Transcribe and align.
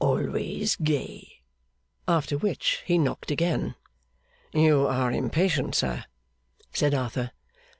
Always 0.03 0.77
gay!' 0.77 1.41
After 2.07 2.35
which 2.35 2.81
he 2.87 2.97
knocked 2.97 3.29
again. 3.29 3.75
'You 4.51 4.87
are 4.87 5.11
impatient, 5.11 5.75
sir,' 5.75 6.05
said 6.73 6.95
Arthur. 6.95 7.29